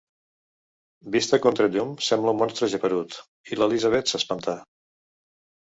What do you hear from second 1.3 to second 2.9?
a contrallum, sembla un monstre